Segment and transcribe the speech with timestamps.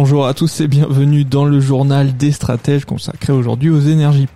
[0.00, 4.28] Bonjour à tous et bienvenue dans le journal des stratèges consacré aujourd'hui aux énergies.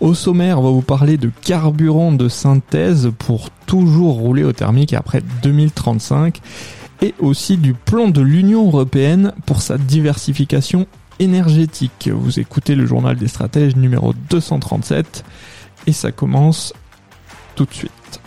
[0.00, 4.94] Au sommaire, on va vous parler de carburant de synthèse pour toujours rouler au thermique
[4.94, 6.40] après 2035
[7.02, 10.86] et aussi du plan de l'Union européenne pour sa diversification
[11.18, 12.08] énergétique.
[12.10, 15.22] Vous écoutez le journal des stratèges numéro 237
[15.86, 16.72] et ça commence
[17.56, 18.22] tout de suite.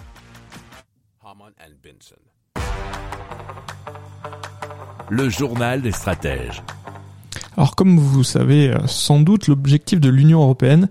[5.09, 6.62] Le journal des stratèges.
[7.57, 10.90] Alors comme vous savez euh, sans doute, l'objectif de l'Union européenne,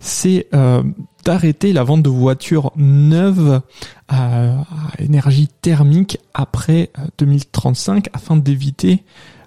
[0.00, 0.82] c'est euh,
[1.24, 3.60] d'arrêter la vente de voitures neuves
[4.08, 4.64] à,
[4.98, 9.02] énergie thermique après euh, 2035 afin d'éviter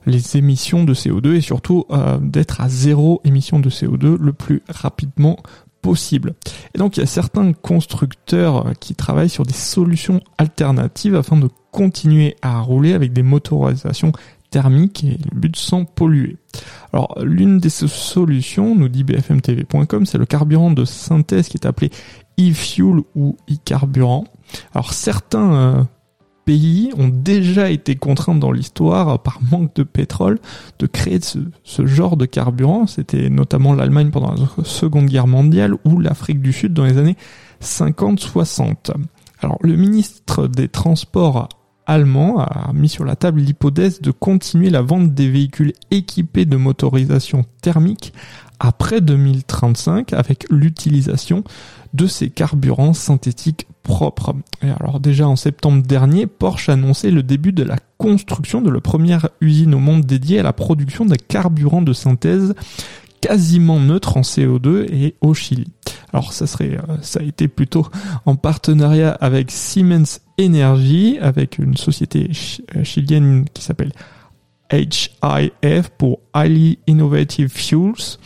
[0.06, 4.64] les émissions de CO2 et surtout euh, d'être à zéro émission de CO2 le plus
[4.70, 5.38] rapidement
[5.82, 6.34] possible.
[6.74, 11.38] Et donc il y a certains constructeurs euh, qui travaillent sur des solutions alternatives afin
[11.38, 14.12] de continuer à rouler avec des motorisations
[14.58, 16.38] thermiques et le but sans polluer.
[16.92, 21.92] Alors l'une des solutions, nous dit bfmtv.com, c'est le carburant de synthèse qui est appelé
[22.40, 24.24] e-fuel ou e-carburant.
[24.74, 25.84] Alors certains euh,
[26.46, 30.40] pays ont déjà été contraints dans l'histoire, euh, par manque de pétrole,
[30.80, 32.88] de créer ce, ce genre de carburant.
[32.88, 37.18] C'était notamment l'Allemagne pendant la Seconde Guerre mondiale ou l'Afrique du Sud dans les années
[37.62, 38.94] 50-60.
[39.42, 41.48] Alors le ministre des Transports
[41.88, 46.58] allemand a mis sur la table l'hypothèse de continuer la vente des véhicules équipés de
[46.58, 48.14] motorisation thermique
[48.60, 51.44] après 2035 avec l'utilisation
[51.94, 54.36] de ces carburants synthétiques propres.
[54.62, 58.70] Et alors déjà en septembre dernier, Porsche a annoncé le début de la construction de
[58.70, 62.54] la première usine au monde dédiée à la production de carburants de synthèse
[63.22, 65.68] quasiment neutre en CO2 et au Chili.
[66.14, 67.86] Alors ça serait, euh, ça a été plutôt
[68.26, 72.32] en partenariat avec Siemens Energy, avec une société
[72.76, 73.92] euh, chilienne qui s'appelle
[74.72, 78.18] HIF pour Highly Innovative Fuels,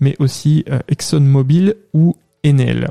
[0.00, 2.90] mais aussi euh, ExxonMobil ou Enel.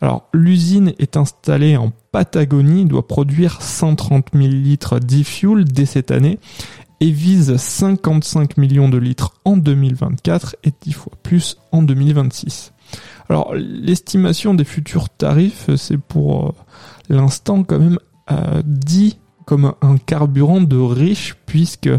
[0.00, 6.38] Alors l'usine est installée en Patagonie, doit produire 130 000 litres d'e-fuel dès cette année
[7.00, 12.73] et vise 55 millions de litres en 2024 et 10 fois plus en 2026.
[13.28, 16.52] Alors l'estimation des futurs tarifs, c'est pour euh,
[17.08, 17.98] l'instant quand même
[18.64, 21.90] dit comme un carburant de riche puisque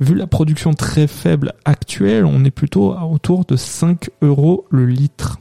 [0.00, 4.86] vu la production très faible actuelle, on est plutôt à autour de 5 euros le
[4.86, 5.38] litre.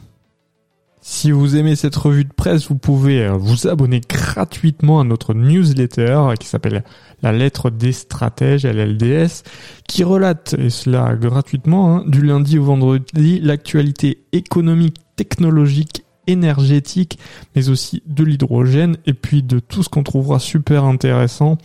[1.01, 5.33] Si vous aimez cette revue de presse, vous pouvez euh, vous abonner gratuitement à notre
[5.33, 6.83] newsletter euh, qui s'appelle
[7.23, 9.43] La lettre des stratèges, LLDS,
[9.87, 17.19] qui relate, et cela gratuitement, hein, du lundi au vendredi, l'actualité économique, technologique, énergétique,
[17.53, 21.57] mais aussi de l'hydrogène, et puis de tout ce qu'on trouvera super intéressant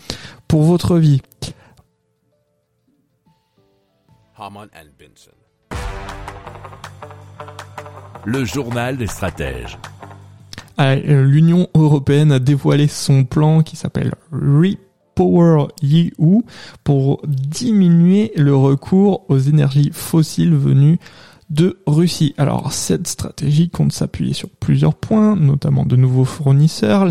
[0.48, 1.22] pour votre vie.
[8.24, 9.78] Le journal des stratèges.
[10.76, 16.42] Ah, euh, L'Union européenne a dévoilé son plan qui s'appelle Repower EU
[16.82, 20.98] pour diminuer le recours aux énergies fossiles venues
[21.50, 22.34] de Russie.
[22.38, 27.06] Alors cette stratégie compte s'appuyer sur plusieurs points, notamment de nouveaux fournisseurs,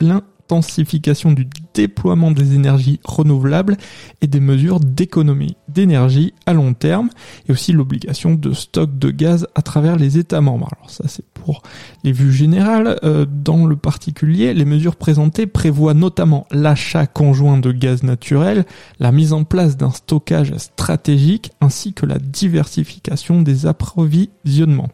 [0.00, 3.76] l'intensification du déploiement des énergies renouvelables
[4.20, 7.10] et des mesures d'économie d'énergie à long terme,
[7.48, 10.68] et aussi l'obligation de stock de gaz à travers les États membres.
[10.76, 11.62] Alors ça c'est pour
[12.04, 12.98] les vues générales.
[13.04, 18.64] Euh, dans le particulier, les mesures présentées prévoient notamment l'achat conjoint de gaz naturel,
[18.98, 24.88] la mise en place d'un stockage stratégique, ainsi que la diversification des approvisionnements.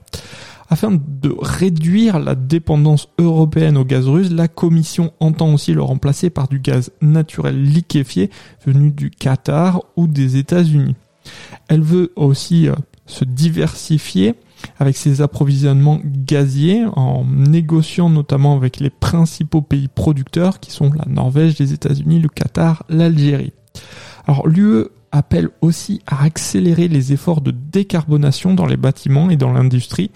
[0.69, 6.29] Afin de réduire la dépendance européenne au gaz russe, la Commission entend aussi le remplacer
[6.29, 8.31] par du gaz naturel liquéfié
[8.67, 10.66] venu du Qatar ou des États-Unis.
[11.69, 12.75] Elle veut aussi euh,
[13.07, 14.35] se diversifier
[14.79, 21.05] avec ses approvisionnements gaziers en négociant notamment avec les principaux pays producteurs qui sont la
[21.07, 23.53] Norvège, les États-Unis, le Qatar, l'Algérie.
[24.27, 29.53] Alors l'UE appelle aussi à accélérer les efforts de décarbonation dans les bâtiments et dans
[29.53, 30.11] l'industrie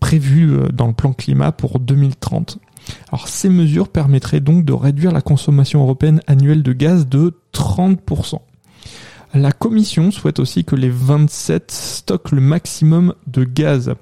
[0.00, 2.58] prévus euh, dans le plan climat pour 2030.
[3.10, 8.40] Alors ces mesures permettraient donc de réduire la consommation européenne annuelle de gaz de 30%.
[9.34, 13.94] La Commission souhaite aussi que les 27 stockent le maximum de gaz.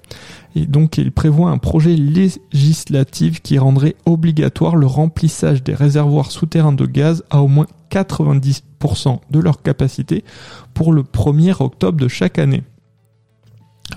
[0.56, 6.72] Et donc il prévoit un projet législatif qui rendrait obligatoire le remplissage des réservoirs souterrains
[6.72, 10.24] de gaz à au moins 90% de leur capacité
[10.74, 12.64] pour le 1er octobre de chaque année.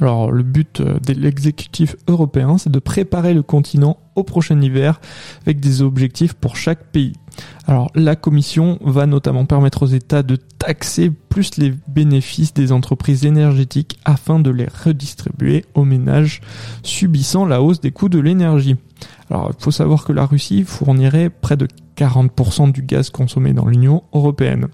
[0.01, 4.99] Alors le but euh, de l'exécutif européen, c'est de préparer le continent au prochain hiver
[5.43, 7.13] avec des objectifs pour chaque pays.
[7.67, 13.25] Alors la Commission va notamment permettre aux États de taxer plus les bénéfices des entreprises
[13.25, 16.41] énergétiques afin de les redistribuer aux ménages
[16.83, 18.75] subissant la hausse des coûts de l'énergie.
[19.33, 23.65] Alors il faut savoir que la Russie fournirait près de 40% du gaz consommé dans
[23.65, 24.68] l'Union européenne.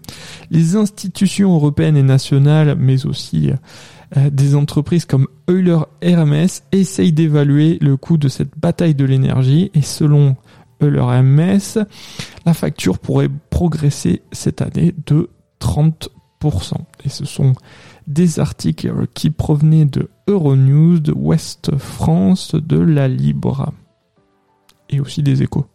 [0.52, 3.52] Les institutions européennes et nationales, mais aussi
[4.18, 9.72] euh, des entreprises comme Euler RMS essayent d'évaluer le coût de cette bataille de l'énergie
[9.74, 10.36] et selon
[10.84, 11.86] Euler RMS,
[12.46, 15.30] la facture pourrait progresser cette année de
[15.62, 16.10] 30%.
[17.06, 17.54] Et ce sont
[18.08, 23.72] des articles qui provenaient de Euronews, de West France, de La Libre
[24.90, 25.66] et aussi des échos.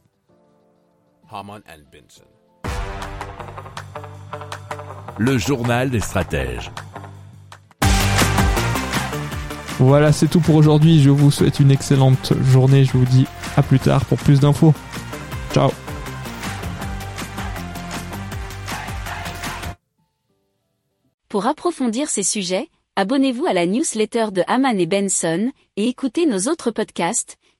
[5.18, 6.70] Le journal des stratèges.
[9.78, 11.02] Voilà, c'est tout pour aujourd'hui.
[11.02, 12.84] Je vous souhaite une excellente journée.
[12.84, 13.26] Je vous dis
[13.56, 14.72] à plus tard pour plus d'infos.
[15.52, 15.70] Ciao.
[21.28, 26.48] Pour approfondir ces sujets, abonnez-vous à la newsletter de Haman et Benson et écoutez nos
[26.48, 27.38] autres podcasts